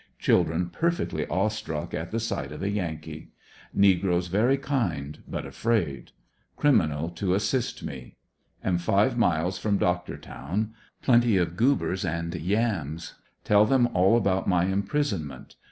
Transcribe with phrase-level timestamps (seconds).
[0.17, 3.29] Chil dren perfectly awe struck at the sight of a Yankee.
[3.71, 6.09] Negroes very kind but afraid.
[6.57, 8.15] Criminal to assist me.
[8.63, 10.71] Am five miles from Doc tortown.
[11.03, 13.13] Plenty of "gubers" and yams.
[13.43, 15.55] Tell them all about my imprisonment.